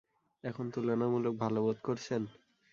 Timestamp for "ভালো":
1.35-1.59